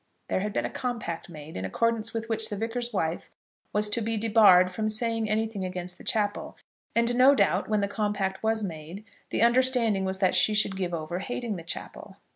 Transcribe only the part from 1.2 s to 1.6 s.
made,